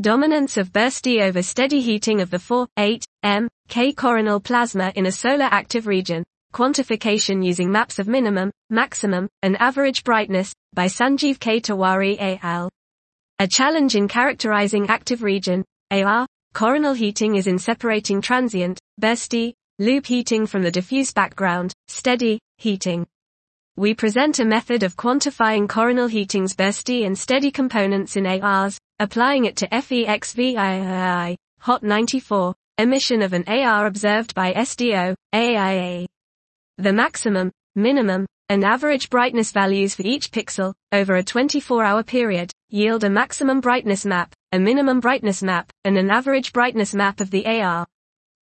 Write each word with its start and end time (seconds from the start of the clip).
Dominance 0.00 0.56
of 0.56 0.72
bursty 0.72 1.20
over 1.22 1.42
steady 1.42 1.80
heating 1.80 2.20
of 2.20 2.30
the 2.30 2.38
4, 2.38 2.68
8, 2.78 3.04
m, 3.24 3.48
k 3.66 3.92
coronal 3.92 4.38
plasma 4.38 4.92
in 4.94 5.06
a 5.06 5.10
solar 5.10 5.46
active 5.46 5.88
region. 5.88 6.22
Quantification 6.54 7.44
using 7.44 7.72
maps 7.72 7.98
of 7.98 8.06
minimum, 8.06 8.52
maximum, 8.70 9.28
and 9.42 9.60
average 9.60 10.04
brightness, 10.04 10.54
by 10.72 10.86
Sanjiv 10.86 11.40
K. 11.40 11.60
Tiwari 11.60 12.16
et 12.20 12.38
al. 12.44 12.70
A 13.40 13.48
challenge 13.48 13.96
in 13.96 14.06
characterizing 14.06 14.88
active 14.88 15.24
region, 15.24 15.64
AR, 15.90 16.28
coronal 16.54 16.94
heating 16.94 17.34
is 17.34 17.48
in 17.48 17.58
separating 17.58 18.20
transient, 18.20 18.78
bursty, 19.00 19.54
loop 19.80 20.06
heating 20.06 20.46
from 20.46 20.62
the 20.62 20.70
diffuse 20.70 21.12
background, 21.12 21.72
steady, 21.88 22.38
heating. 22.58 23.04
We 23.76 23.94
present 23.94 24.38
a 24.38 24.44
method 24.44 24.84
of 24.84 24.96
quantifying 24.96 25.68
coronal 25.68 26.06
heating's 26.06 26.54
bursty 26.54 27.04
and 27.04 27.18
steady 27.18 27.50
components 27.50 28.14
in 28.14 28.26
ARs, 28.26 28.78
applying 29.00 29.44
it 29.44 29.56
to 29.56 29.68
FEXVII, 29.68 31.36
HOT 31.60 31.82
94, 31.82 32.54
emission 32.78 33.22
of 33.22 33.32
an 33.32 33.44
AR 33.46 33.86
observed 33.86 34.34
by 34.34 34.52
SDO, 34.52 35.14
AIA. 35.32 36.06
The 36.78 36.92
maximum, 36.92 37.52
minimum, 37.74 38.26
and 38.48 38.64
average 38.64 39.10
brightness 39.10 39.52
values 39.52 39.94
for 39.94 40.02
each 40.02 40.30
pixel, 40.30 40.74
over 40.92 41.16
a 41.16 41.22
24-hour 41.22 42.02
period, 42.02 42.50
yield 42.70 43.04
a 43.04 43.10
maximum 43.10 43.60
brightness 43.60 44.04
map, 44.06 44.34
a 44.52 44.58
minimum 44.58 45.00
brightness 45.00 45.42
map, 45.42 45.70
and 45.84 45.96
an 45.98 46.10
average 46.10 46.52
brightness 46.52 46.94
map 46.94 47.20
of 47.20 47.30
the 47.30 47.46
AR. 47.46 47.86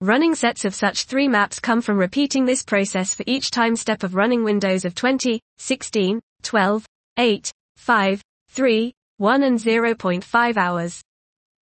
Running 0.02 0.36
sets 0.36 0.66
of 0.66 0.76
such 0.76 1.06
three 1.06 1.28
maps 1.28 1.60
come 1.60 1.82
from 1.82 1.98
repeating 1.98 2.46
this 2.46 2.64
process 2.64 3.16
for 3.16 3.24
each 3.26 3.50
time 3.50 3.76
step 3.76 4.04
of 4.04 4.14
running 4.14 4.44
windows 4.44 4.86
of 4.86 4.94
20, 4.94 5.40
16, 5.58 6.20
12, 6.44 6.86
8, 7.18 7.52
5, 7.78 8.22
3, 8.50 8.94
1 9.18 9.44
and 9.44 9.58
0.5 9.58 10.58
hours. 10.58 11.02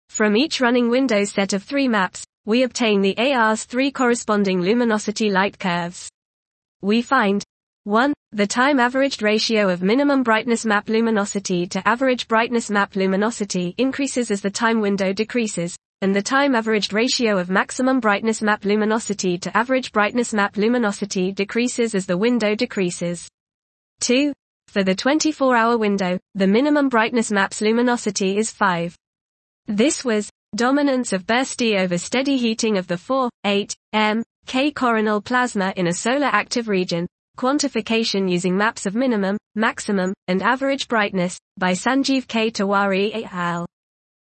From 0.09 0.35
each 0.35 0.59
running 0.59 0.89
window 0.89 1.23
set 1.23 1.53
of 1.53 1.61
three 1.61 1.87
maps, 1.87 2.25
we 2.45 2.63
obtain 2.63 3.01
the 3.01 3.15
AR's 3.15 3.63
three 3.65 3.91
corresponding 3.91 4.59
luminosity 4.59 5.29
light 5.29 5.59
curves. 5.59 6.09
We 6.81 7.03
find 7.03 7.43
1. 7.83 8.11
The 8.31 8.47
time 8.47 8.79
averaged 8.79 9.21
ratio 9.21 9.69
of 9.69 9.83
minimum 9.83 10.23
brightness 10.23 10.65
map 10.65 10.89
luminosity 10.89 11.67
to 11.67 11.87
average 11.87 12.27
brightness 12.27 12.71
map 12.71 12.95
luminosity 12.95 13.75
increases 13.77 14.31
as 14.31 14.41
the 14.41 14.49
time 14.49 14.81
window 14.81 15.13
decreases, 15.13 15.75
and 16.01 16.15
the 16.15 16.23
time 16.23 16.55
averaged 16.55 16.91
ratio 16.91 17.37
of 17.37 17.51
maximum 17.51 17.99
brightness 17.99 18.41
map 18.41 18.65
luminosity 18.65 19.37
to 19.37 19.55
average 19.55 19.91
brightness 19.91 20.33
map 20.33 20.57
luminosity 20.57 21.31
decreases 21.31 21.93
as 21.93 22.07
the 22.07 22.17
window 22.17 22.55
decreases. 22.55 23.27
2. 23.99 24.33
For 24.67 24.83
the 24.83 24.95
24-hour 24.95 25.77
window, 25.77 26.19
the 26.35 26.47
minimum 26.47 26.89
brightness 26.89 27.31
map's 27.31 27.61
luminosity 27.61 28.37
is 28.37 28.51
5. 28.51 28.95
This 29.67 30.03
was 30.03 30.29
dominance 30.55 31.13
of 31.13 31.25
bursty 31.25 31.79
over 31.79 31.97
steady 31.97 32.37
heating 32.37 32.77
of 32.77 32.87
the 32.87 32.97
4, 32.97 33.29
8, 33.45 33.75
m, 33.93 34.23
k 34.45 34.71
coronal 34.71 35.21
plasma 35.21 35.73
in 35.75 35.87
a 35.87 35.93
solar 35.93 36.27
active 36.27 36.67
region, 36.67 37.07
quantification 37.37 38.29
using 38.29 38.55
maps 38.57 38.85
of 38.85 38.95
minimum, 38.95 39.37
maximum, 39.55 40.13
and 40.27 40.41
average 40.41 40.87
brightness, 40.87 41.39
by 41.57 41.71
Sanjiv 41.71 42.27
K. 42.27 42.51
Tiwari 42.51 43.11
et 43.13 43.33
al. 43.33 43.65